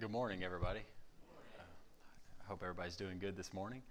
Good 0.00 0.10
morning, 0.10 0.42
everybody. 0.42 0.80
Uh, 1.58 1.62
I 2.42 2.48
hope 2.48 2.62
everybody's 2.62 2.96
doing 2.96 3.18
good 3.18 3.36
this 3.36 3.52
morning. 3.52 3.82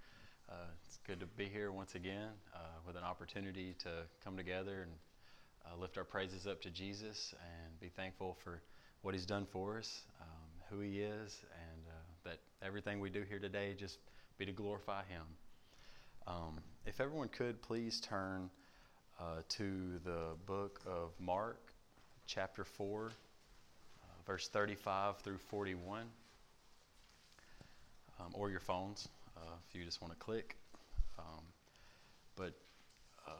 Uh, 0.49 0.53
it's 0.83 0.97
good 1.05 1.19
to 1.19 1.27
be 1.27 1.45
here 1.45 1.71
once 1.71 1.93
again 1.93 2.29
uh, 2.51 2.57
with 2.87 2.95
an 2.95 3.03
opportunity 3.03 3.75
to 3.83 3.89
come 4.23 4.35
together 4.35 4.81
and 4.81 4.91
uh, 5.67 5.79
lift 5.79 5.99
our 5.99 6.03
praises 6.03 6.47
up 6.47 6.63
to 6.63 6.71
Jesus 6.71 7.35
and 7.39 7.79
be 7.79 7.89
thankful 7.89 8.35
for 8.43 8.59
what 9.03 9.13
He's 9.13 9.27
done 9.27 9.45
for 9.51 9.77
us, 9.77 10.01
um, 10.19 10.27
who 10.71 10.79
He 10.79 11.01
is, 11.01 11.43
and 11.53 11.81
uh, 11.87 12.29
that 12.29 12.39
everything 12.65 12.99
we 12.99 13.11
do 13.11 13.21
here 13.21 13.37
today 13.37 13.75
just 13.77 13.99
be 14.39 14.47
to 14.47 14.51
glorify 14.51 15.03
Him. 15.03 15.27
Um, 16.25 16.57
if 16.87 16.99
everyone 16.99 17.27
could 17.27 17.61
please 17.61 17.99
turn 17.99 18.49
uh, 19.19 19.43
to 19.49 19.99
the 20.03 20.29
book 20.47 20.79
of 20.87 21.11
Mark, 21.19 21.71
chapter 22.25 22.63
4 22.63 23.11
verse 24.29 24.47
35 24.49 25.17
through 25.21 25.39
41, 25.39 26.03
um, 28.19 28.27
or 28.33 28.51
your 28.51 28.59
phones 28.59 29.09
uh, 29.35 29.55
if 29.67 29.73
you 29.73 29.83
just 29.83 30.03
want 30.03 30.13
to 30.13 30.19
click. 30.19 30.55
Um, 31.17 31.41
but 32.35 32.53
uh, 33.27 33.31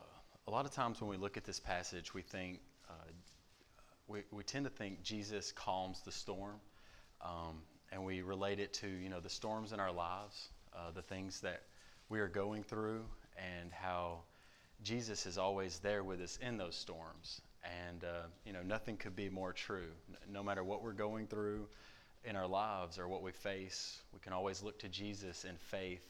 a 0.47 0.49
lot 0.49 0.65
of 0.65 0.71
times 0.71 0.99
when 0.99 1.07
we 1.07 1.17
look 1.17 1.37
at 1.37 1.43
this 1.43 1.59
passage, 1.59 2.15
we 2.15 2.23
think, 2.23 2.59
uh, 2.89 2.93
we, 4.07 4.21
we 4.31 4.41
tend 4.41 4.65
to 4.65 4.71
think 4.71 5.03
Jesus 5.03 5.51
calms 5.51 6.01
the 6.03 6.11
storm, 6.11 6.55
um, 7.21 7.61
and 7.91 8.03
we 8.03 8.23
relate 8.23 8.59
it 8.59 8.73
to, 8.73 8.87
you 8.87 9.09
know, 9.09 9.19
the 9.19 9.29
storms 9.29 9.73
in 9.73 9.79
our 9.79 9.91
lives, 9.91 10.49
uh, 10.73 10.89
the 10.89 11.03
things 11.03 11.39
that 11.41 11.61
we 12.09 12.19
are 12.19 12.27
going 12.27 12.63
through, 12.63 13.05
and 13.37 13.71
how 13.71 14.21
Jesus 14.81 15.27
is 15.27 15.37
always 15.37 15.77
there 15.77 16.03
with 16.03 16.19
us 16.19 16.39
in 16.41 16.57
those 16.57 16.75
storms. 16.75 17.41
And, 17.63 18.03
uh, 18.03 18.27
you 18.45 18.53
know, 18.53 18.61
nothing 18.61 18.97
could 18.97 19.15
be 19.15 19.29
more 19.29 19.53
true. 19.53 19.91
No 20.31 20.43
matter 20.43 20.63
what 20.63 20.81
we're 20.81 20.93
going 20.93 21.27
through 21.27 21.67
in 22.23 22.35
our 22.35 22.47
lives 22.47 22.97
or 22.97 23.07
what 23.07 23.21
we 23.21 23.31
face, 23.31 24.01
we 24.13 24.19
can 24.19 24.33
always 24.33 24.63
look 24.63 24.79
to 24.79 24.89
Jesus 24.89 25.45
in 25.45 25.55
faith, 25.57 26.05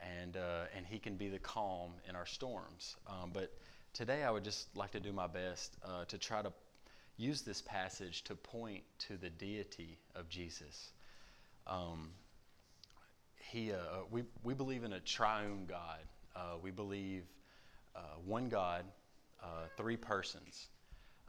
and, 0.00 0.36
uh, 0.36 0.64
and 0.76 0.84
He 0.86 0.98
can 0.98 1.16
be 1.16 1.28
the 1.28 1.38
calm 1.38 1.92
in 2.08 2.16
our 2.16 2.26
storms. 2.26 2.96
Um, 3.06 3.30
but 3.32 3.52
today 3.92 4.24
I 4.24 4.30
would 4.30 4.44
just 4.44 4.76
like 4.76 4.90
to 4.92 5.00
do 5.00 5.12
my 5.12 5.26
best 5.26 5.76
uh, 5.84 6.04
to 6.06 6.18
try 6.18 6.42
to 6.42 6.52
use 7.16 7.42
this 7.42 7.62
passage 7.62 8.24
to 8.24 8.34
point 8.34 8.82
to 8.98 9.16
the 9.16 9.30
deity 9.30 9.98
of 10.16 10.28
Jesus. 10.28 10.92
Um, 11.66 12.10
he, 13.50 13.72
uh, 13.72 13.76
we, 14.10 14.24
we 14.42 14.54
believe 14.54 14.82
in 14.82 14.94
a 14.94 15.00
triune 15.00 15.66
God. 15.68 16.00
Uh, 16.34 16.56
we 16.62 16.70
believe 16.70 17.24
uh, 17.94 18.00
one 18.24 18.48
God, 18.48 18.84
uh, 19.42 19.66
three 19.76 19.96
persons 19.96 20.68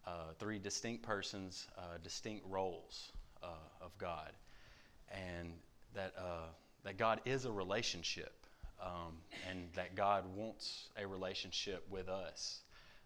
uh, 0.05 0.33
three 0.39 0.59
distinct 0.59 1.03
persons, 1.03 1.67
uh, 1.77 1.97
distinct 2.03 2.45
roles 2.49 3.11
uh, 3.41 3.47
of 3.81 3.97
God, 3.97 4.31
and 5.09 5.53
that 5.93 6.13
uh, 6.17 6.47
that 6.83 6.97
God 6.97 7.21
is 7.25 7.45
a 7.45 7.51
relationship, 7.51 8.33
um, 8.81 9.17
and 9.49 9.69
that 9.75 9.95
God 9.95 10.25
wants 10.35 10.89
a 11.01 11.07
relationship 11.07 11.85
with 11.89 12.09
us, 12.09 12.61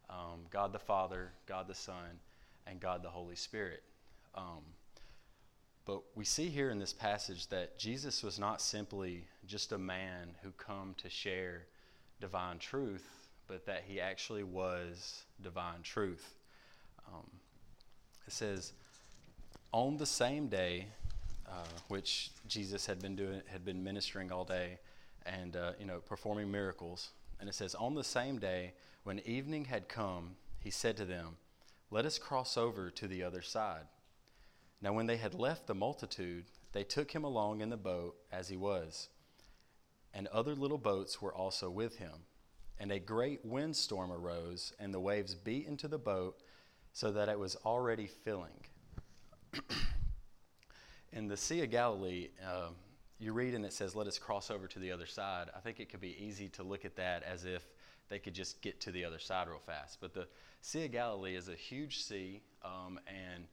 um, 0.10 0.46
God 0.50 0.74
the 0.74 0.80
Father, 0.80 1.32
God 1.46 1.68
the 1.68 1.76
Son, 1.76 2.20
and 2.66 2.80
God 2.80 3.04
the 3.04 3.10
Holy 3.10 3.36
Spirit. 3.36 3.84
Um, 4.34 4.64
but 5.86 6.02
we 6.16 6.26
see 6.26 6.50
here 6.50 6.70
in 6.70 6.80
this 6.80 6.94
passage 6.94 7.48
that 7.48 7.80
Jesus 7.80 8.24
was 8.24 8.40
not 8.40 8.60
simply 8.60 9.26
just 9.46 9.72
a 9.72 9.78
man 9.78 10.36
who 10.42 10.52
come 10.52 10.96
to 10.98 11.10
share 11.10 11.68
divine 12.20 12.58
truth, 12.58 13.27
but 13.48 13.66
that 13.66 13.84
he 13.88 14.00
actually 14.00 14.44
was 14.44 15.24
divine 15.42 15.82
truth. 15.84 16.34
Um, 17.08 17.30
it 18.26 18.34
says, 18.34 18.74
on 19.72 19.98
the 19.98 20.06
same 20.06 20.48
day, 20.48 20.88
uh, 21.48 21.64
which 21.88 22.32
Jesus 22.48 22.86
had 22.86 23.02
been 23.02 23.16
doing, 23.16 23.42
had 23.48 23.64
been 23.64 23.84
ministering 23.84 24.32
all 24.32 24.44
day, 24.44 24.80
and 25.26 25.56
uh, 25.56 25.74
you 25.80 25.86
know 25.86 26.00
performing 26.00 26.52
miracles. 26.52 27.10
And 27.40 27.48
it 27.48 27.54
says, 27.54 27.76
on 27.76 27.94
the 27.94 28.04
same 28.04 28.40
day, 28.40 28.74
when 29.04 29.20
evening 29.20 29.66
had 29.66 29.88
come, 29.88 30.36
he 30.60 30.72
said 30.72 30.98
to 30.98 31.06
them, 31.06 31.38
"Let 31.92 32.06
us 32.06 32.18
cross 32.18 32.58
over 32.58 32.90
to 32.92 33.08
the 33.08 33.24
other 33.24 33.42
side." 33.42 33.88
Now, 34.82 34.94
when 34.94 35.08
they 35.08 35.18
had 35.18 35.34
left 35.34 35.68
the 35.68 35.74
multitude, 35.74 36.46
they 36.74 36.84
took 36.84 37.12
him 37.12 37.24
along 37.24 37.62
in 37.62 37.70
the 37.70 37.78
boat 37.78 38.16
as 38.32 38.50
he 38.50 38.58
was, 38.58 39.10
and 40.14 40.28
other 40.28 40.54
little 40.54 40.78
boats 40.78 41.22
were 41.22 41.34
also 41.34 41.70
with 41.70 41.98
him. 41.98 42.26
And 42.80 42.92
a 42.92 43.00
great 43.00 43.44
windstorm 43.44 44.12
arose, 44.12 44.74
and 44.80 44.94
the 44.94 45.00
waves 45.00 45.34
beat 45.34 45.68
into 45.68 45.88
the 45.88 45.98
boat 45.98 46.38
so 46.94 47.12
that 47.12 47.30
it 47.30 47.38
was 47.38 47.56
already 47.66 48.08
filling. 48.08 48.66
in 51.12 51.28
the 51.28 51.38
Sea 51.38 51.64
of 51.64 51.72
Galilee, 51.72 52.30
um, 52.44 52.76
you 53.20 53.34
read 53.34 53.56
and 53.56 53.66
it 53.66 53.74
says, 53.74 53.96
Let 53.96 54.08
us 54.08 54.20
cross 54.20 54.52
over 54.52 54.68
to 54.68 54.80
the 54.80 54.92
other 54.92 55.06
side. 55.06 55.48
I 55.56 55.60
think 55.60 55.80
it 55.80 55.90
could 55.90 56.02
be 56.02 56.16
easy 56.24 56.50
to 56.50 56.64
look 56.64 56.86
at 56.86 56.96
that 56.98 57.24
as 57.24 57.46
if 57.46 57.68
they 58.10 58.20
could 58.20 58.34
just 58.34 58.62
get 58.62 58.80
to 58.82 58.92
the 58.92 59.04
other 59.04 59.20
side 59.20 59.48
real 59.48 59.60
fast. 59.60 59.98
But 60.00 60.14
the 60.14 60.28
Sea 60.62 60.86
of 60.86 60.92
Galilee 60.92 61.36
is 61.36 61.50
a 61.50 61.56
huge 61.56 62.04
sea, 62.04 62.42
um, 62.64 63.00
and 63.08 63.46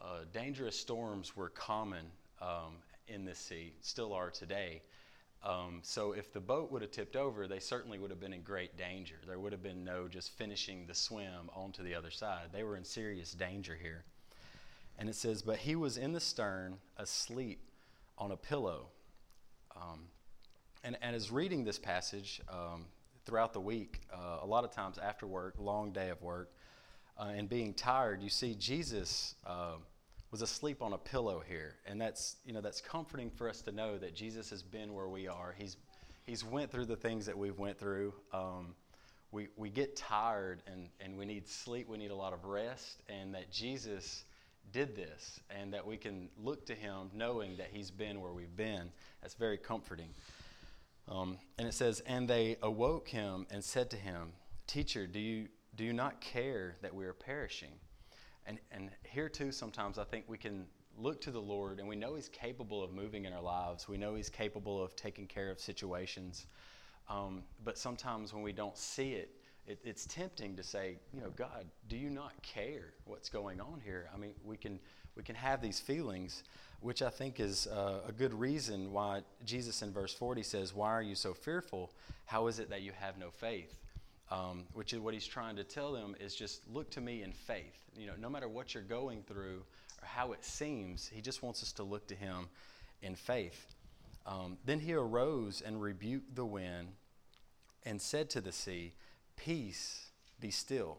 uh, 0.00 0.24
dangerous 0.32 0.78
storms 0.78 1.36
were 1.36 1.50
common 1.50 2.06
um, 2.40 2.76
in 3.08 3.24
this 3.24 3.38
sea, 3.38 3.74
still 3.80 4.12
are 4.12 4.30
today. 4.30 4.82
Um, 5.44 5.80
so 5.82 6.12
if 6.12 6.32
the 6.32 6.40
boat 6.40 6.72
would 6.72 6.80
have 6.80 6.90
tipped 6.90 7.16
over, 7.16 7.46
they 7.46 7.58
certainly 7.58 7.98
would 7.98 8.10
have 8.10 8.18
been 8.18 8.32
in 8.32 8.40
great 8.40 8.78
danger. 8.78 9.16
There 9.26 9.38
would 9.38 9.52
have 9.52 9.62
been 9.62 9.84
no 9.84 10.08
just 10.08 10.30
finishing 10.32 10.86
the 10.86 10.94
swim 10.94 11.50
onto 11.54 11.82
the 11.82 11.94
other 11.94 12.10
side. 12.10 12.46
They 12.50 12.62
were 12.62 12.76
in 12.76 12.84
serious 12.84 13.32
danger 13.32 13.76
here. 13.80 14.04
And 14.98 15.08
it 15.08 15.14
says, 15.14 15.42
But 15.42 15.58
he 15.58 15.76
was 15.76 15.98
in 15.98 16.12
the 16.12 16.20
stern, 16.20 16.78
asleep 16.96 17.60
on 18.16 18.30
a 18.30 18.36
pillow. 18.36 18.86
Um, 19.76 20.04
and, 20.82 20.96
and 21.02 21.14
as 21.14 21.30
reading 21.30 21.64
this 21.64 21.78
passage 21.78 22.40
um, 22.48 22.86
throughout 23.26 23.52
the 23.52 23.60
week, 23.60 24.00
uh, 24.12 24.38
a 24.40 24.46
lot 24.46 24.64
of 24.64 24.70
times 24.70 24.96
after 24.96 25.26
work, 25.26 25.56
long 25.58 25.92
day 25.92 26.08
of 26.08 26.22
work, 26.22 26.52
uh, 27.18 27.32
and 27.36 27.50
being 27.50 27.74
tired, 27.74 28.22
you 28.22 28.30
see 28.30 28.54
Jesus. 28.54 29.34
Uh, 29.46 29.74
was 30.34 30.42
asleep 30.42 30.82
on 30.82 30.94
a 30.94 30.98
pillow 30.98 31.40
here. 31.46 31.76
And 31.86 32.00
that's 32.00 32.38
you 32.44 32.52
know 32.52 32.60
that's 32.60 32.80
comforting 32.80 33.30
for 33.30 33.48
us 33.48 33.60
to 33.62 33.70
know 33.70 33.98
that 33.98 34.16
jesus 34.16 34.50
has 34.50 34.64
been 34.64 34.92
where 34.92 35.06
we 35.06 35.28
are. 35.28 35.54
He's 35.56 35.76
he's 36.26 36.44
went 36.44 36.72
through 36.72 36.86
the 36.86 36.96
things 36.96 37.24
that 37.26 37.38
we've 37.38 37.56
went 37.56 37.78
through. 37.78 38.12
Um, 38.32 38.74
we, 39.30 39.46
we 39.56 39.70
get 39.70 39.94
tired 39.94 40.64
and, 40.66 40.88
and 40.98 41.16
we 41.16 41.24
need 41.24 41.46
sleep. 41.46 41.88
We 41.88 41.98
need 41.98 42.10
a 42.10 42.16
lot 42.16 42.32
of 42.32 42.46
rest 42.46 43.04
and 43.08 43.32
that 43.36 43.52
jesus 43.52 44.24
did 44.72 44.96
this 44.96 45.38
and 45.50 45.72
that 45.72 45.86
we 45.86 45.96
can 45.96 46.28
look 46.42 46.66
to 46.66 46.74
him 46.74 47.10
knowing 47.14 47.56
that 47.58 47.68
he's 47.70 47.92
been 47.92 48.20
where 48.20 48.32
we've 48.32 48.56
been. 48.56 48.90
That's 49.22 49.34
very 49.34 49.56
comforting. 49.56 50.08
Um, 51.06 51.38
and 51.58 51.68
it 51.68 51.74
says 51.74 52.02
and 52.08 52.26
they 52.26 52.56
awoke 52.60 53.06
him 53.06 53.46
and 53.52 53.62
said 53.62 53.88
to 53.90 53.96
him 53.96 54.32
teacher 54.66 55.06
do 55.06 55.20
you 55.20 55.46
do 55.76 55.84
you 55.84 55.92
not 55.92 56.20
care 56.20 56.74
that 56.82 56.92
we 56.92 57.04
are 57.04 57.12
perishing 57.12 57.70
and, 58.46 58.58
and 58.70 58.90
here 59.04 59.28
too, 59.28 59.52
sometimes 59.52 59.98
I 59.98 60.04
think 60.04 60.24
we 60.28 60.38
can 60.38 60.66
look 60.98 61.20
to 61.22 61.30
the 61.30 61.40
Lord 61.40 61.78
and 61.78 61.88
we 61.88 61.96
know 61.96 62.14
He's 62.14 62.28
capable 62.28 62.82
of 62.82 62.92
moving 62.92 63.24
in 63.24 63.32
our 63.32 63.42
lives. 63.42 63.88
We 63.88 63.96
know 63.96 64.14
He's 64.14 64.28
capable 64.28 64.82
of 64.82 64.94
taking 64.96 65.26
care 65.26 65.50
of 65.50 65.60
situations. 65.60 66.46
Um, 67.08 67.42
but 67.64 67.76
sometimes 67.78 68.32
when 68.32 68.42
we 68.42 68.52
don't 68.52 68.76
see 68.76 69.12
it, 69.12 69.30
it, 69.66 69.78
it's 69.84 70.06
tempting 70.06 70.56
to 70.56 70.62
say, 70.62 70.96
you 71.12 71.20
know, 71.20 71.30
God, 71.36 71.66
do 71.88 71.96
you 71.96 72.10
not 72.10 72.32
care 72.42 72.92
what's 73.04 73.28
going 73.28 73.60
on 73.60 73.80
here? 73.84 74.08
I 74.14 74.18
mean, 74.18 74.32
we 74.44 74.56
can 74.56 74.78
we 75.16 75.22
can 75.22 75.36
have 75.36 75.62
these 75.62 75.78
feelings, 75.78 76.42
which 76.80 77.00
I 77.00 77.08
think 77.08 77.38
is 77.38 77.68
uh, 77.68 78.00
a 78.06 78.12
good 78.12 78.34
reason 78.34 78.92
why 78.92 79.22
Jesus 79.44 79.80
in 79.80 79.92
verse 79.92 80.12
40 80.12 80.42
says, 80.42 80.74
"Why 80.74 80.90
are 80.90 81.02
you 81.02 81.14
so 81.14 81.32
fearful? 81.32 81.92
How 82.26 82.46
is 82.48 82.58
it 82.58 82.68
that 82.70 82.82
you 82.82 82.92
have 82.98 83.16
no 83.16 83.30
faith?" 83.30 83.78
Um, 84.30 84.64
which 84.72 84.92
is 84.92 85.00
what 85.00 85.14
he's 85.14 85.26
trying 85.26 85.56
to 85.56 85.64
tell 85.64 85.92
them 85.92 86.16
is 86.18 86.34
just 86.34 86.66
look 86.68 86.90
to 86.90 87.00
me 87.00 87.22
in 87.22 87.32
faith. 87.32 87.90
You 87.96 88.06
know, 88.06 88.14
no 88.18 88.28
matter 88.28 88.48
what 88.48 88.74
you're 88.74 88.82
going 88.82 89.22
through 89.22 89.62
or 90.02 90.06
how 90.06 90.32
it 90.32 90.44
seems, 90.44 91.08
he 91.08 91.20
just 91.20 91.42
wants 91.42 91.62
us 91.62 91.72
to 91.72 91.82
look 91.82 92.06
to 92.08 92.14
him 92.14 92.48
in 93.02 93.14
faith. 93.14 93.74
Um, 94.26 94.56
then 94.64 94.80
he 94.80 94.94
arose 94.94 95.62
and 95.64 95.80
rebuked 95.80 96.34
the 96.34 96.46
wind 96.46 96.88
and 97.84 98.00
said 98.00 98.30
to 98.30 98.40
the 98.40 98.52
sea, 98.52 98.94
Peace, 99.36 100.06
be 100.40 100.50
still. 100.50 100.98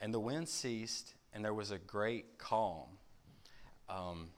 And 0.00 0.12
the 0.12 0.20
wind 0.20 0.48
ceased, 0.48 1.14
and 1.32 1.44
there 1.44 1.54
was 1.54 1.70
a 1.70 1.78
great 1.78 2.38
calm. 2.38 2.86
Um, 3.88 4.28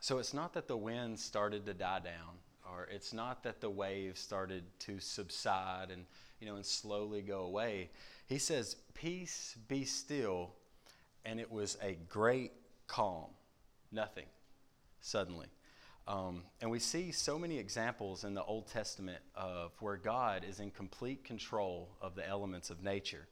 so 0.00 0.18
it's 0.18 0.34
not 0.34 0.52
that 0.54 0.68
the 0.68 0.76
wind 0.76 1.18
started 1.18 1.66
to 1.66 1.74
die 1.74 2.00
down, 2.00 2.38
or 2.70 2.88
it's 2.90 3.12
not 3.12 3.42
that 3.44 3.60
the 3.60 3.70
waves 3.70 4.20
started 4.20 4.64
to 4.80 5.00
subside 5.00 5.90
and 5.90 6.06
you 6.44 6.50
know, 6.50 6.56
and 6.56 6.66
slowly 6.66 7.22
go 7.22 7.40
away. 7.40 7.88
He 8.26 8.36
says, 8.36 8.76
Peace 8.92 9.56
be 9.66 9.86
still. 9.86 10.50
And 11.24 11.40
it 11.40 11.50
was 11.50 11.78
a 11.82 11.96
great 12.10 12.52
calm. 12.86 13.30
Nothing, 13.90 14.26
suddenly. 15.00 15.46
Um, 16.06 16.42
and 16.60 16.70
we 16.70 16.80
see 16.80 17.12
so 17.12 17.38
many 17.38 17.58
examples 17.58 18.24
in 18.24 18.34
the 18.34 18.44
Old 18.44 18.66
Testament 18.66 19.22
of 19.34 19.72
where 19.80 19.96
God 19.96 20.44
is 20.46 20.60
in 20.60 20.70
complete 20.70 21.24
control 21.24 21.88
of 22.02 22.14
the 22.14 22.28
elements 22.28 22.68
of 22.68 22.82
nature. 22.82 23.26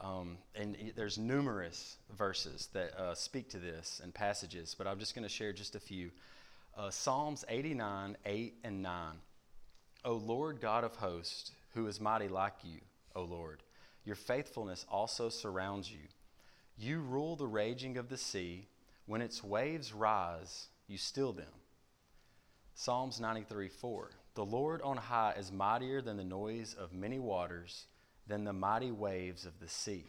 Um, 0.00 0.38
and 0.56 0.76
there's 0.96 1.18
numerous 1.18 1.98
verses 2.18 2.68
that 2.72 2.98
uh, 2.98 3.14
speak 3.14 3.48
to 3.50 3.58
this 3.58 4.00
and 4.02 4.12
passages, 4.12 4.74
but 4.76 4.88
I'm 4.88 4.98
just 4.98 5.14
going 5.14 5.22
to 5.22 5.28
share 5.28 5.52
just 5.52 5.76
a 5.76 5.80
few. 5.80 6.10
Uh, 6.76 6.90
Psalms 6.90 7.44
89, 7.48 8.16
8 8.26 8.54
and 8.64 8.82
9. 8.82 9.12
O 10.04 10.14
Lord 10.14 10.60
God 10.60 10.82
of 10.82 10.96
hosts, 10.96 11.52
who 11.74 11.86
is 11.86 12.00
mighty 12.00 12.28
like 12.28 12.54
you, 12.62 12.80
O 13.14 13.22
Lord, 13.22 13.62
your 14.04 14.16
faithfulness 14.16 14.86
also 14.88 15.28
surrounds 15.28 15.90
you. 15.90 16.08
You 16.76 17.00
rule 17.00 17.36
the 17.36 17.46
raging 17.46 17.96
of 17.96 18.08
the 18.08 18.16
sea. 18.16 18.68
When 19.06 19.20
its 19.20 19.44
waves 19.44 19.92
rise, 19.92 20.68
you 20.86 20.98
still 20.98 21.32
them. 21.32 21.46
Psalms 22.74 23.20
93, 23.20 23.68
4. 23.68 24.10
The 24.34 24.44
Lord 24.44 24.82
on 24.82 24.96
high 24.96 25.34
is 25.38 25.52
mightier 25.52 26.02
than 26.02 26.16
the 26.16 26.24
noise 26.24 26.74
of 26.74 26.92
many 26.92 27.18
waters, 27.18 27.86
than 28.26 28.44
the 28.44 28.52
mighty 28.52 28.90
waves 28.90 29.46
of 29.46 29.60
the 29.60 29.68
sea. 29.68 30.04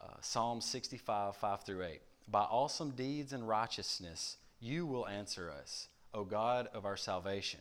Uh, 0.00 0.14
Psalm 0.20 0.60
65, 0.60 1.36
5 1.36 1.62
through 1.62 1.84
8. 1.84 2.00
By 2.30 2.42
awesome 2.42 2.90
deeds 2.90 3.32
and 3.32 3.48
righteousness, 3.48 4.36
you 4.60 4.84
will 4.84 5.08
answer 5.08 5.50
us, 5.50 5.88
O 6.12 6.24
God 6.24 6.68
of 6.74 6.84
our 6.84 6.96
salvation, 6.96 7.60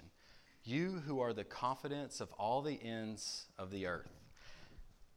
you 0.67 1.01
who 1.07 1.19
are 1.21 1.31
the 1.31 1.43
confidence 1.43 2.19
of 2.19 2.31
all 2.33 2.61
the 2.61 2.79
ends 2.83 3.45
of 3.57 3.71
the 3.71 3.85
earth. 3.87 4.11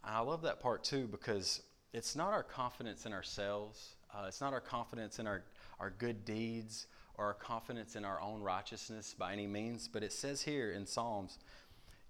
I 0.04 0.20
love 0.20 0.42
that 0.42 0.60
part 0.60 0.84
too 0.84 1.08
because 1.08 1.62
it's 1.92 2.14
not 2.14 2.32
our 2.32 2.44
confidence 2.44 3.04
in 3.04 3.12
ourselves, 3.12 3.96
uh, 4.14 4.26
it's 4.28 4.40
not 4.40 4.52
our 4.52 4.60
confidence 4.60 5.18
in 5.18 5.26
our, 5.26 5.42
our 5.80 5.90
good 5.90 6.24
deeds 6.24 6.86
or 7.18 7.26
our 7.26 7.34
confidence 7.34 7.96
in 7.96 8.04
our 8.04 8.20
own 8.20 8.40
righteousness 8.40 9.14
by 9.18 9.32
any 9.32 9.46
means, 9.46 9.88
but 9.88 10.02
it 10.02 10.12
says 10.12 10.42
here 10.42 10.70
in 10.70 10.86
Psalms, 10.86 11.38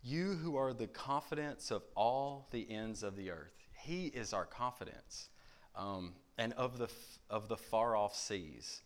you 0.02 0.34
who 0.34 0.56
are 0.56 0.72
the 0.72 0.86
confidence 0.86 1.70
of 1.70 1.82
all 1.96 2.46
the 2.52 2.70
ends 2.70 3.02
of 3.02 3.16
the 3.16 3.30
earth. 3.30 3.54
He 3.72 4.06
is 4.06 4.32
our 4.32 4.44
confidence. 4.44 5.28
Um, 5.74 6.12
and 6.36 6.52
of 6.54 6.78
the, 6.78 6.88
of 7.28 7.48
the 7.48 7.56
far 7.56 7.96
off 7.96 8.14
seas, 8.16 8.82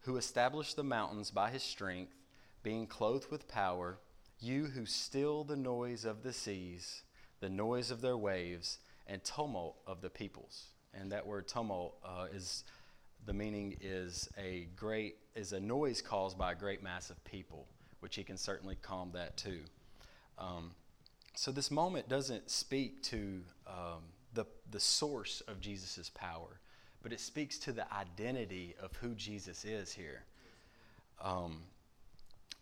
who 0.00 0.16
established 0.16 0.76
the 0.76 0.84
mountains 0.84 1.30
by 1.30 1.50
his 1.50 1.62
strength, 1.62 2.14
being 2.68 2.86
clothed 2.86 3.30
with 3.30 3.48
power, 3.48 3.96
you 4.40 4.66
who 4.66 4.84
still 4.84 5.42
the 5.42 5.56
noise 5.56 6.04
of 6.04 6.22
the 6.22 6.34
seas, 6.34 7.00
the 7.40 7.48
noise 7.48 7.90
of 7.90 8.02
their 8.02 8.18
waves, 8.18 8.78
and 9.06 9.24
tumult 9.24 9.76
of 9.86 10.02
the 10.02 10.10
peoples. 10.10 10.66
And 10.92 11.10
that 11.12 11.26
word 11.26 11.48
tumult 11.48 11.96
uh, 12.04 12.26
is 12.30 12.64
the 13.24 13.32
meaning 13.32 13.78
is 13.80 14.28
a 14.36 14.68
great 14.76 15.16
is 15.34 15.54
a 15.54 15.60
noise 15.60 16.02
caused 16.02 16.36
by 16.36 16.52
a 16.52 16.54
great 16.54 16.82
mass 16.82 17.08
of 17.08 17.24
people, 17.24 17.66
which 18.00 18.16
he 18.16 18.22
can 18.22 18.36
certainly 18.36 18.76
calm 18.82 19.12
that 19.14 19.38
too. 19.38 19.60
Um, 20.38 20.72
so 21.34 21.50
this 21.50 21.70
moment 21.70 22.06
doesn't 22.06 22.50
speak 22.50 23.02
to 23.04 23.40
um, 23.66 24.02
the 24.34 24.44
the 24.70 24.80
source 24.80 25.40
of 25.48 25.58
Jesus' 25.58 26.10
power, 26.14 26.60
but 27.02 27.14
it 27.14 27.20
speaks 27.20 27.56
to 27.60 27.72
the 27.72 27.90
identity 27.94 28.74
of 28.78 28.94
who 28.96 29.14
Jesus 29.14 29.64
is 29.64 29.90
here. 29.90 30.24
Um, 31.24 31.62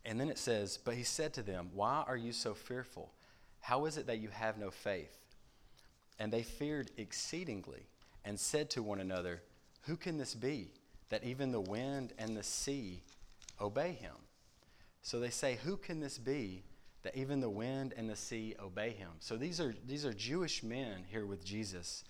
and 0.06 0.19
then 0.19 0.31
it 0.31 0.38
says, 0.38 0.79
But 0.82 0.94
he 0.94 1.03
said 1.03 1.35
to 1.35 1.43
them, 1.43 1.70
Why 1.75 2.05
are 2.06 2.17
you 2.17 2.32
so 2.32 2.55
fearful? 2.55 3.12
How 3.61 3.85
is 3.85 3.99
it 3.99 4.06
that 4.06 4.20
you 4.20 4.29
have 4.29 4.56
no 4.56 4.70
faith? 4.70 5.19
And 6.19 6.32
they 6.32 6.43
feared 6.43 6.91
exceedingly 6.97 7.87
and 8.25 8.41
said 8.41 8.70
to 8.70 8.82
one 8.82 9.00
another, 9.00 9.43
Who 9.82 9.97
can 9.97 10.17
this 10.17 10.35
be, 10.35 10.70
that 11.11 11.25
even 11.25 11.53
the 11.53 11.61
wind 11.61 12.12
and 12.19 12.35
the 12.37 12.43
sea 12.43 13.03
obey 13.61 13.93
him? 13.93 14.14
So 15.03 15.20
they 15.20 15.31
say, 15.31 15.58
Who 15.64 15.76
can 15.76 16.00
this 16.00 16.17
be, 16.17 16.62
that 17.03 17.17
even 17.17 17.41
the 17.41 17.50
wind 17.50 17.93
and 17.97 18.08
the 18.08 18.17
sea 18.17 18.55
obey 18.58 18.91
him? 18.91 19.11
So 19.20 19.37
these 19.37 19.61
are, 19.61 19.75
these 19.87 20.06
are 20.06 20.14
Jewish 20.14 20.62
men 20.62 21.05
here 21.11 21.26
with 21.26 21.44
Jesus 21.44 22.05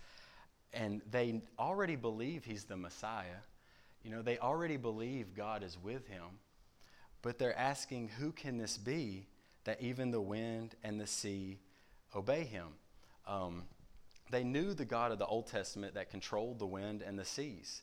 and 0.77 1.01
they 1.11 1.41
already 1.59 1.97
believe 1.97 2.45
he's 2.45 2.65
the 2.65 2.77
Messiah. 2.77 3.41
You 4.03 4.11
know, 4.11 4.23
they 4.23 4.39
already 4.39 4.77
believe 4.77 5.35
God 5.35 5.63
is 5.63 5.79
with 5.83 6.07
him, 6.07 6.25
but 7.27 7.41
they're 7.41 7.59
asking, 7.59 8.09
who 8.21 8.31
can 8.31 8.57
this 8.57 8.79
be 8.79 9.27
that 9.65 9.83
even 9.83 10.13
the 10.13 10.21
wind 10.21 10.77
and 10.85 11.01
the 11.01 11.09
sea 11.09 11.59
obey 12.15 12.45
him? 12.45 12.69
Um, 13.27 13.65
they 14.31 14.45
knew 14.45 14.75
the 14.75 14.85
God 14.85 15.11
of 15.11 15.19
the 15.19 15.27
Old 15.27 15.49
Testament 15.49 15.95
that 15.95 16.09
controlled 16.09 16.61
the 16.61 16.67
wind 16.67 17.03
and 17.03 17.19
the 17.19 17.25
seas. 17.25 17.83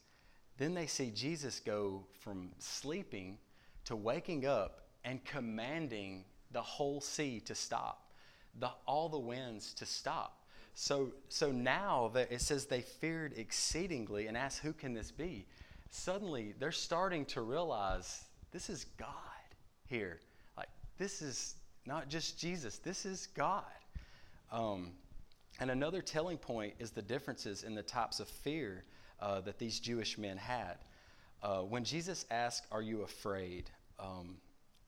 Then 0.57 0.73
they 0.73 0.87
see 0.87 1.11
Jesus 1.11 1.59
go 1.59 2.05
from 2.21 2.51
sleeping 2.57 3.37
to 3.83 3.97
waking 3.97 4.45
up 4.45 4.87
and 5.03 5.21
commanding 5.25 6.23
the 6.53 6.61
whole 6.61 7.01
sea 7.01 7.41
to 7.41 7.53
stop, 7.53 8.13
the, 8.61 8.69
all 8.85 9.09
the 9.09 9.19
winds 9.19 9.73
to 9.73 9.85
stop. 9.85 10.45
So, 10.73 11.11
so 11.27 11.51
now 11.51 12.11
that 12.13 12.31
it 12.31 12.39
says 12.39 12.67
they 12.67 12.79
feared 12.79 13.33
exceedingly 13.35 14.27
and 14.27 14.37
asked, 14.37 14.59
Who 14.59 14.71
can 14.71 14.93
this 14.93 15.11
be? 15.11 15.47
Suddenly 15.89 16.55
they're 16.57 16.71
starting 16.71 17.25
to 17.25 17.41
realize 17.41 18.23
this 18.53 18.69
is 18.69 18.85
God 18.97 19.09
here. 19.85 20.19
Like, 20.55 20.69
this 20.97 21.21
is 21.21 21.55
not 21.85 22.07
just 22.07 22.39
Jesus, 22.39 22.77
this 22.77 23.05
is 23.05 23.27
God. 23.35 23.63
Um, 24.51 24.91
and 25.59 25.69
another 25.71 26.01
telling 26.01 26.37
point 26.37 26.75
is 26.79 26.91
the 26.91 27.01
differences 27.01 27.63
in 27.63 27.75
the 27.75 27.83
types 27.83 28.19
of 28.19 28.27
fear 28.27 28.85
uh, 29.19 29.41
that 29.41 29.59
these 29.59 29.79
Jewish 29.79 30.17
men 30.17 30.37
had. 30.37 30.77
Uh, 31.41 31.61
when 31.61 31.83
Jesus 31.83 32.25
asked, 32.31 32.67
Are 32.71 32.81
you 32.81 33.01
afraid? 33.01 33.69
Um, 33.99 34.37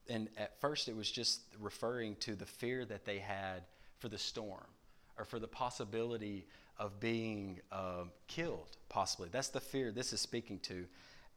and 0.07 0.29
at 0.37 0.59
first 0.61 0.87
it 0.87 0.95
was 0.95 1.09
just 1.09 1.41
referring 1.59 2.15
to 2.17 2.35
the 2.35 2.45
fear 2.45 2.85
that 2.85 3.05
they 3.05 3.17
had 3.17 3.63
for 3.97 4.07
the 4.07 4.17
storm 4.17 4.67
or 5.17 5.25
for 5.25 5.39
the 5.39 5.47
possibility 5.47 6.45
of 6.77 6.99
being 6.99 7.59
uh, 7.71 8.03
killed, 8.27 8.77
possibly. 8.89 9.29
That's 9.31 9.49
the 9.49 9.61
fear 9.61 9.91
this 9.91 10.13
is 10.13 10.21
speaking 10.21 10.59
to. 10.59 10.85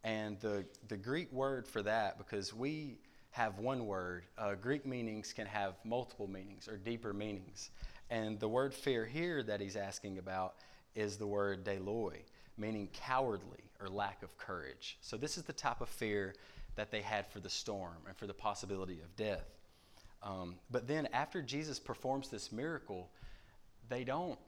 And 0.03 0.39
the, 0.39 0.65
the 0.87 0.97
Greek 0.97 1.31
word 1.31 1.67
for 1.67 1.81
that, 1.83 2.17
because 2.17 2.53
we 2.53 2.99
have 3.31 3.59
one 3.59 3.85
word, 3.85 4.23
uh, 4.37 4.55
Greek 4.55 4.85
meanings 4.85 5.33
can 5.33 5.45
have 5.45 5.75
multiple 5.83 6.27
meanings 6.27 6.67
or 6.67 6.77
deeper 6.77 7.13
meanings. 7.13 7.69
And 8.09 8.39
the 8.39 8.47
word 8.47 8.73
fear 8.73 9.05
here 9.05 9.43
that 9.43 9.61
he's 9.61 9.75
asking 9.75 10.17
about 10.17 10.55
is 10.95 11.17
the 11.17 11.27
word 11.27 11.63
deiloi, 11.63 12.17
meaning 12.57 12.89
cowardly 12.93 13.63
or 13.79 13.87
lack 13.87 14.23
of 14.23 14.37
courage. 14.37 14.97
So 15.01 15.15
this 15.17 15.37
is 15.37 15.43
the 15.43 15.53
type 15.53 15.81
of 15.81 15.89
fear 15.89 16.33
that 16.75 16.91
they 16.91 17.01
had 17.01 17.27
for 17.27 17.39
the 17.39 17.49
storm 17.49 17.97
and 18.07 18.15
for 18.15 18.25
the 18.25 18.33
possibility 18.33 18.99
of 19.01 19.15
death. 19.15 19.45
Um, 20.23 20.55
but 20.71 20.87
then 20.87 21.07
after 21.13 21.41
Jesus 21.41 21.79
performs 21.79 22.29
this 22.29 22.51
miracle, 22.51 23.09
they 23.89 24.03
don't 24.03 24.39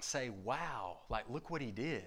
say, 0.00 0.30
wow, 0.44 0.98
like, 1.08 1.24
look 1.28 1.50
what 1.50 1.60
he 1.60 1.70
did. 1.70 2.04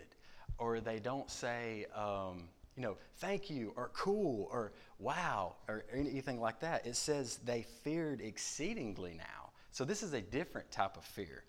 Or 0.57 0.79
they 0.79 0.99
don't 0.99 1.29
say, 1.29 1.85
um, 1.95 2.43
you 2.75 2.81
know, 2.81 2.97
thank 3.17 3.49
you, 3.49 3.73
or 3.75 3.91
cool, 3.93 4.49
or 4.51 4.73
wow, 4.99 5.55
or 5.67 5.85
anything 5.93 6.39
like 6.39 6.59
that. 6.61 6.85
It 6.85 6.95
says 6.95 7.39
they 7.45 7.65
feared 7.83 8.21
exceedingly 8.21 9.13
now. 9.17 9.51
So 9.71 9.85
this 9.85 10.03
is 10.03 10.13
a 10.13 10.21
different 10.21 10.71
type 10.71 10.97
of 10.97 11.03
fear. 11.03 11.43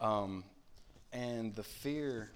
Um, 0.00 0.44
and 1.12 1.54
the 1.54 1.62
fear 1.62 2.30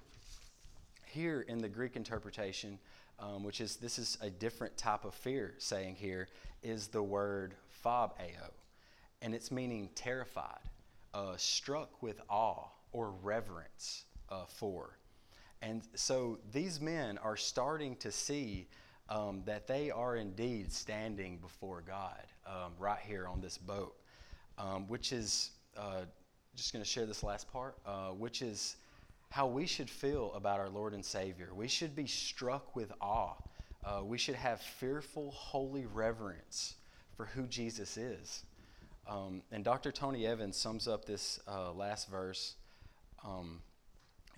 here 1.05 1.41
in 1.41 1.59
the 1.59 1.69
Greek 1.69 1.95
interpretation, 1.95 2.77
um, 3.19 3.43
which 3.43 3.61
is 3.61 3.77
this 3.77 3.97
is 3.97 4.17
a 4.21 4.29
different 4.29 4.77
type 4.77 5.05
of 5.05 5.13
fear 5.13 5.53
saying 5.57 5.95
here, 5.95 6.27
is 6.61 6.87
the 6.87 7.01
word 7.01 7.55
phobeo. 7.83 8.51
And 9.21 9.33
it's 9.33 9.49
meaning 9.49 9.89
terrified 9.95 10.59
uh, 11.13 11.37
struck 11.37 12.01
with 12.03 12.19
awe 12.29 12.67
or 12.91 13.11
reverence 13.23 14.03
uh, 14.29 14.45
for. 14.47 14.97
And 15.65 15.81
so 15.95 16.37
these 16.51 16.79
men 16.79 17.17
are 17.17 17.35
starting 17.35 17.95
to 17.97 18.11
see 18.11 18.67
um, 19.09 19.41
that 19.45 19.65
they 19.65 19.89
are 19.89 20.15
indeed 20.15 20.71
standing 20.71 21.37
before 21.37 21.81
God 21.81 22.21
um, 22.45 22.73
right 22.77 22.99
here 23.01 23.27
on 23.27 23.41
this 23.41 23.57
boat, 23.57 23.95
um, 24.59 24.87
which 24.87 25.11
is, 25.11 25.51
uh, 25.75 26.01
just 26.55 26.71
going 26.71 26.83
to 26.83 26.89
share 26.89 27.07
this 27.07 27.23
last 27.23 27.51
part, 27.51 27.77
uh, 27.85 28.09
which 28.09 28.43
is 28.43 28.75
how 29.29 29.47
we 29.47 29.65
should 29.65 29.89
feel 29.89 30.31
about 30.35 30.59
our 30.59 30.69
Lord 30.69 30.93
and 30.93 31.03
Savior. 31.03 31.49
We 31.53 31.67
should 31.67 31.95
be 31.95 32.05
struck 32.05 32.75
with 32.75 32.91
awe. 33.01 33.33
Uh, 33.83 34.01
we 34.03 34.19
should 34.19 34.35
have 34.35 34.61
fearful, 34.61 35.31
holy 35.31 35.87
reverence 35.87 36.75
for 37.17 37.25
who 37.25 37.47
Jesus 37.47 37.97
is. 37.97 38.43
Um, 39.07 39.41
and 39.51 39.63
Dr. 39.63 39.91
Tony 39.91 40.27
Evans 40.27 40.57
sums 40.57 40.87
up 40.87 41.05
this 41.05 41.39
uh, 41.47 41.71
last 41.73 42.09
verse, 42.09 42.53
um, 43.23 43.61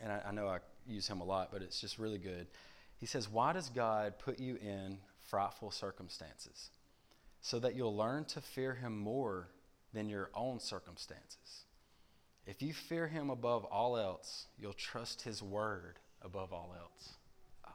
and 0.01 0.11
I, 0.11 0.21
I, 0.27 0.31
know 0.31 0.47
I 0.47 0.59
use 0.87 1.07
him 1.07 1.21
a 1.21 1.23
lot, 1.23 1.49
but 1.51 1.61
it's 1.61 1.79
just 1.79 1.99
really 1.99 2.17
good. 2.17 2.47
He 2.99 3.05
says, 3.05 3.29
Why 3.29 3.53
does 3.53 3.69
God 3.69 4.15
put 4.19 4.39
you 4.39 4.55
in 4.55 4.97
frightful 5.29 5.71
circumstances? 5.71 6.69
So 7.41 7.59
that 7.59 7.75
you'll 7.75 7.95
learn 7.95 8.25
to 8.25 8.41
fear 8.41 8.73
him 8.73 8.97
more 8.97 9.49
than 9.93 10.09
your 10.09 10.29
own 10.33 10.59
circumstances. 10.59 11.65
If 12.45 12.61
you 12.61 12.73
fear 12.73 13.07
him 13.07 13.29
above 13.29 13.65
all 13.65 13.97
else, 13.97 14.47
you'll 14.57 14.73
trust 14.73 15.21
his 15.21 15.43
word 15.43 15.99
above 16.21 16.53
all 16.53 16.75
else. 16.77 17.13
Um, 17.65 17.73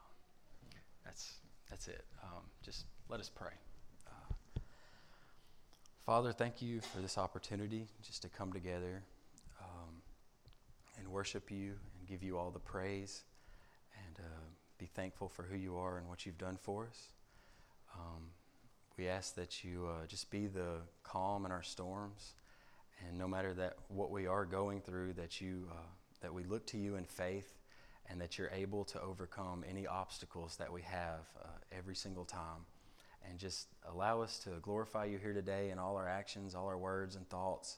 that's, 1.05 1.33
that's 1.69 1.87
it. 1.87 2.03
Um, 2.23 2.43
just 2.63 2.85
let 3.09 3.19
us 3.19 3.29
pray. 3.29 3.53
Father, 6.05 6.33
thank 6.33 6.61
you 6.61 6.81
for 6.81 6.99
this 6.99 7.17
opportunity 7.17 7.87
just 8.05 8.23
to 8.23 8.27
come 8.27 8.51
together 8.51 9.03
um, 9.61 10.01
and 10.99 11.07
worship 11.07 11.49
you 11.49 11.75
give 12.13 12.21
you 12.21 12.37
all 12.37 12.51
the 12.51 12.59
praise 12.59 13.23
and 14.05 14.19
uh, 14.19 14.43
be 14.77 14.85
thankful 14.85 15.27
for 15.27 15.41
who 15.41 15.57
you 15.57 15.75
are 15.75 15.97
and 15.97 16.07
what 16.07 16.27
you've 16.27 16.37
done 16.37 16.55
for 16.61 16.85
us. 16.85 17.07
Um, 17.95 18.25
we 18.99 19.07
ask 19.07 19.33
that 19.33 19.63
you 19.63 19.87
uh, 19.87 20.05
just 20.05 20.29
be 20.29 20.45
the 20.45 20.81
calm 21.01 21.43
in 21.43 21.51
our 21.51 21.63
storms, 21.63 22.33
and 22.99 23.17
no 23.17 23.27
matter 23.27 23.51
that 23.55 23.77
what 23.87 24.11
we 24.11 24.27
are 24.27 24.45
going 24.45 24.79
through, 24.79 25.13
that 25.13 25.41
you 25.41 25.67
uh, 25.71 25.87
that 26.21 26.31
we 26.31 26.43
look 26.43 26.67
to 26.67 26.77
you 26.77 26.97
in 26.97 27.05
faith, 27.05 27.51
and 28.07 28.21
that 28.21 28.37
you're 28.37 28.51
able 28.51 28.83
to 28.85 29.01
overcome 29.01 29.65
any 29.67 29.87
obstacles 29.87 30.55
that 30.57 30.71
we 30.71 30.83
have 30.83 31.25
uh, 31.43 31.47
every 31.75 31.95
single 31.95 32.25
time, 32.25 32.61
and 33.27 33.39
just 33.39 33.69
allow 33.91 34.21
us 34.21 34.37
to 34.43 34.51
glorify 34.61 35.05
you 35.05 35.17
here 35.17 35.33
today 35.33 35.71
in 35.71 35.79
all 35.79 35.97
our 35.97 36.07
actions, 36.07 36.53
all 36.53 36.67
our 36.67 36.77
words 36.77 37.15
and 37.15 37.27
thoughts, 37.27 37.77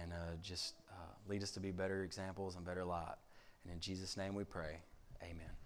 and 0.00 0.14
uh, 0.14 0.36
just 0.42 0.72
uh, 0.90 1.12
lead 1.28 1.42
us 1.42 1.50
to 1.50 1.60
be 1.60 1.70
better 1.70 2.02
examples 2.04 2.56
and 2.56 2.64
better 2.64 2.86
light. 2.86 3.16
And 3.64 3.72
in 3.72 3.80
Jesus' 3.80 4.16
name 4.16 4.34
we 4.34 4.44
pray. 4.44 4.78
Amen. 5.22 5.59